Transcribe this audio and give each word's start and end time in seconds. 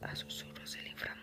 a 0.00 0.16
susurros 0.16 0.76
el 0.76 0.88
inframundo. 0.88 1.19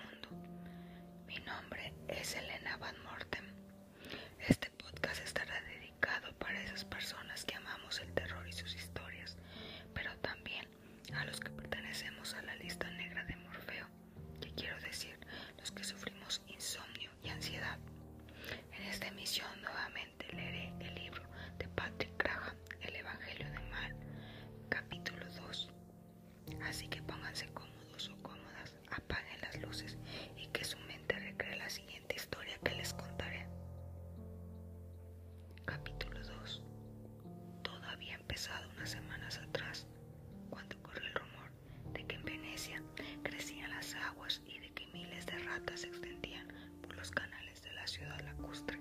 se 45.75 45.88
extendían 45.88 46.47
por 46.81 46.95
los 46.95 47.11
canales 47.11 47.61
de 47.63 47.73
la 47.73 47.85
ciudad 47.88 48.20
lacustre. 48.21 48.79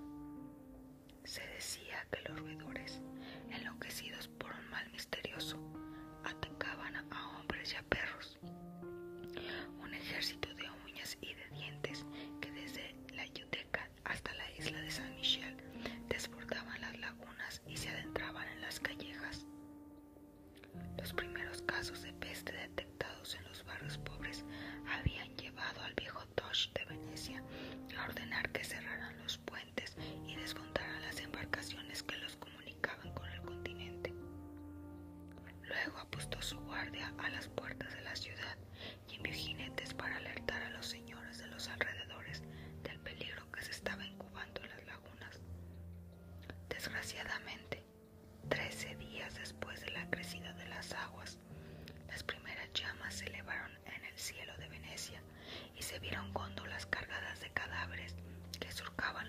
Se 1.24 1.46
decía 1.48 2.06
que 2.10 2.28
los 2.28 2.38
roedores, 2.38 3.00
enloquecidos 3.50 4.28
por 4.28 4.52
un 4.52 4.70
mal 4.70 4.88
misterioso, 4.92 5.58
atacaban 6.24 6.96
a 7.10 7.38
hombres 7.38 7.72
y 7.72 7.76
a 7.76 7.82
perros 7.82 8.35
Los 20.98 21.12
primeros 21.12 21.62
casos 21.62 22.02
de 22.02 22.12
peste 22.14 22.52
detectados 22.52 23.34
en 23.34 23.44
los 23.44 23.64
barrios 23.64 23.98
pobres 23.98 24.44
habían 24.88 25.34
llevado 25.36 25.80
al 25.82 25.94
viejo 25.94 26.24
Tosh 26.34 26.68
de 26.72 26.84
Venecia 26.84 27.42
a 27.98 28.04
ordenar 28.04 28.50
que 28.52 28.64
cerraran 28.64 29.16
los 29.22 29.38
puentes 29.38 29.96
y 30.26 30.36
desmontaran 30.36 31.02
las 31.02 31.20
embarcaciones 31.20 32.02
que 32.02 32.16
los 32.18 32.36
comunicaban 32.36 33.12
con 33.14 33.28
el 33.30 33.40
continente. 33.42 34.12
Luego 35.62 35.98
apostó 35.98 36.40
su 36.42 36.58
guardia 36.60 37.12
a 37.18 37.28
las 37.30 37.48
puertas 37.48 37.92
de 37.94 38.02
la 38.02 38.14
ciudad 38.16 38.56
y 39.08 39.16
envió 39.16 39.32
jinetes 39.32 39.94
para 39.94 40.16
alertar 40.16 40.62
a 40.62 40.70
los 40.70 40.86
señores 40.86 41.38
de 41.38 41.46
los 41.48 41.68
alrededores 41.68 42.42
del 42.82 42.98
peligro 43.00 43.50
que 43.52 43.62
se 43.62 43.70
estaba 43.70 44.04
incubando 44.04 44.60
en 44.62 44.70
las 44.70 44.84
lagunas. 44.86 45.40
Desgraciadamente, 46.68 47.65
después 49.34 49.80
de 49.80 49.90
la 49.90 50.08
crecida 50.10 50.52
de 50.54 50.68
las 50.68 50.92
aguas, 50.92 51.38
las 52.08 52.22
primeras 52.22 52.72
llamas 52.72 53.14
se 53.14 53.26
elevaron 53.26 53.72
en 53.86 54.04
el 54.04 54.16
cielo 54.18 54.56
de 54.58 54.68
Venecia 54.68 55.22
y 55.76 55.82
se 55.82 55.98
vieron 55.98 56.32
góndolas 56.32 56.86
cargadas 56.86 57.40
de 57.40 57.50
cadáveres 57.50 58.14
que 58.60 58.70
surcaban 58.72 59.25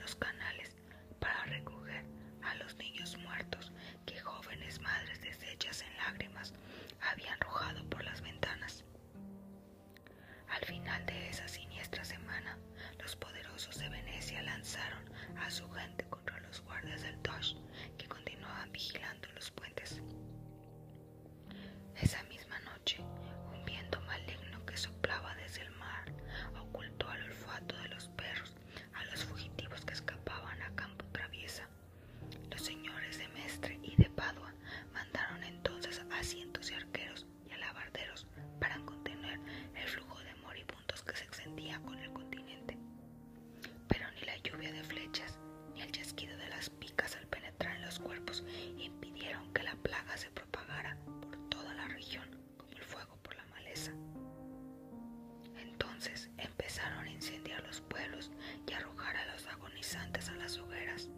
agonizantes 59.88 60.30
a 60.30 60.36
las 60.36 60.58
hogueras. 60.58 61.09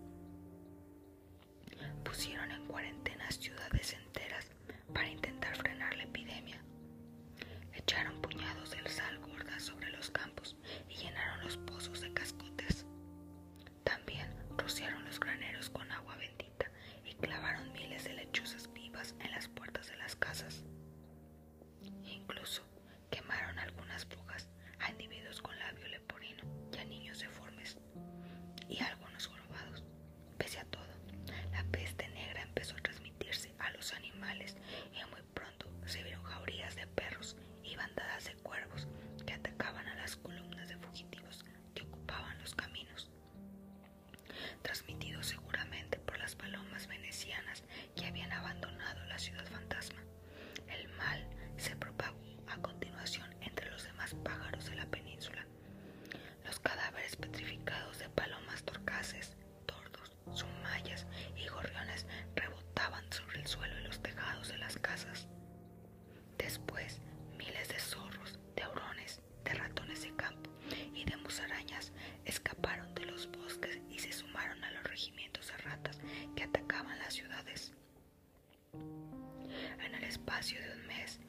espacio 80.30 80.62
de 80.62 80.72
un 80.74 80.86
mes, 80.86 81.20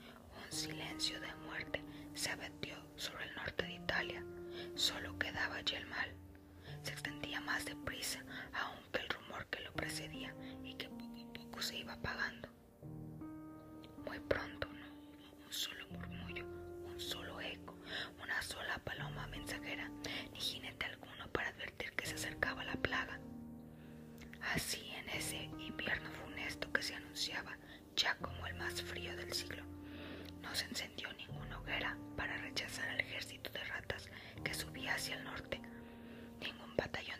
un 0.45 0.53
silencio 0.53 1.19
de 1.23 1.35
muerte 1.47 1.83
se 2.13 2.29
abatió 2.33 2.77
sobre 2.97 3.25
el 3.25 3.35
norte 3.35 3.65
de 3.65 3.73
Italia. 3.73 4.23
Solo 4.75 5.19
quedaba 5.19 5.57
allí 5.57 5.75
el 5.77 5.87
mal. 5.87 6.15
Se 6.83 6.93
extendía 6.93 7.41
más 7.41 7.65
deprisa 7.65 8.23
aún 8.53 8.79
que 8.93 9.01
el 9.01 9.09
rumor 9.09 9.47
que 9.47 9.61
lo 9.61 9.73
precedía 9.73 10.35
y 10.63 10.75
que 10.75 10.91
poco 10.91 11.19
a 11.19 11.33
poco 11.33 11.63
se 11.63 11.79
iba 11.79 11.95
apagando. 11.95 12.51
Muy 14.05 14.19
pronto, 14.21 14.69
no, 14.69 14.93
hubo 14.93 15.47
un 15.47 15.53
solo 15.53 15.89
murmullo, 15.89 16.45
un 16.85 17.01
solo 17.01 17.41
eco, 17.41 17.75
una 18.23 18.43
sola 18.43 18.79
paloma 18.85 19.27
mensajera, 19.29 19.91
ni 20.31 20.39
jinete 20.39 20.85
alguno 20.85 21.27
para 21.33 21.49
advertir 21.49 21.91
que 21.93 22.05
se 22.05 22.17
acercaba 22.17 22.65
la 22.65 22.77
plaga. 22.77 23.19
Así, 24.55 24.93
en 24.99 25.09
ese 25.09 25.45
invierno 25.59 26.11
funesto 26.13 26.71
que 26.71 26.83
se 26.83 26.95
anunciaba, 26.95 27.57
ya 28.01 28.17
como 28.17 28.47
el 28.47 28.55
más 28.55 28.81
frío 28.81 29.15
del 29.15 29.31
siglo. 29.33 29.63
No 30.41 30.55
se 30.55 30.65
encendió 30.65 31.13
ninguna 31.15 31.59
hoguera 31.59 31.99
para 32.17 32.35
rechazar 32.39 32.89
al 32.89 33.01
ejército 33.01 33.51
de 33.51 33.63
ratas 33.65 34.09
que 34.43 34.55
subía 34.55 34.95
hacia 34.95 35.17
el 35.17 35.25
norte. 35.25 35.61
Ningún 36.41 36.75
batallón 36.77 37.20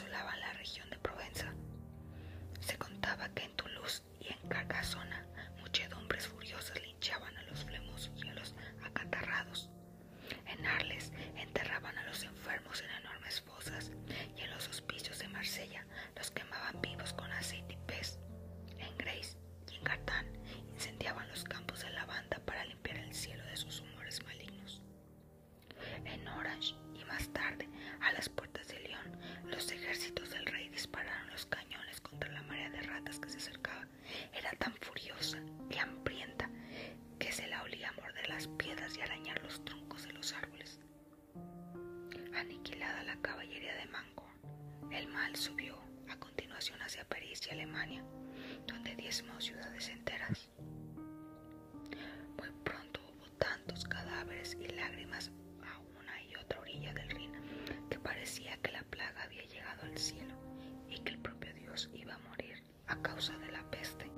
asolaban 0.00 0.40
la 0.40 0.52
región 0.54 0.88
de 0.88 0.96
Provenza. 0.98 1.52
Se 2.60 2.78
contaba 2.78 3.28
que 3.30 3.44
en 3.44 3.54
Toulouse 3.56 4.02
y 4.20 4.28
en 4.32 4.48
Carcassona 4.48 5.26
Aniquilada 42.40 43.04
la 43.04 43.16
caballería 43.16 43.74
de 43.74 43.84
Mangor, 43.84 44.30
el 44.90 45.08
mal 45.08 45.36
subió 45.36 45.78
a 46.08 46.16
continuación 46.16 46.80
hacia 46.80 47.06
París 47.06 47.42
y 47.46 47.50
Alemania, 47.50 48.02
donde 48.66 48.96
diezmó 48.96 49.38
ciudades 49.38 49.90
enteras. 49.90 50.48
Muy 52.38 52.48
pronto 52.64 52.98
hubo 53.12 53.30
tantos 53.32 53.84
cadáveres 53.84 54.56
y 54.58 54.68
lágrimas 54.68 55.30
a 55.62 55.78
una 55.98 56.22
y 56.22 56.34
otra 56.36 56.60
orilla 56.60 56.94
del 56.94 57.10
Rin 57.10 57.32
que 57.90 57.98
parecía 57.98 58.56
que 58.62 58.72
la 58.72 58.84
plaga 58.84 59.22
había 59.22 59.44
llegado 59.44 59.82
al 59.82 59.98
cielo 59.98 60.34
y 60.88 60.98
que 61.00 61.10
el 61.10 61.18
propio 61.18 61.52
Dios 61.52 61.90
iba 61.92 62.14
a 62.14 62.18
morir 62.20 62.62
a 62.86 62.96
causa 63.02 63.36
de 63.36 63.52
la 63.52 63.70
peste. 63.70 64.10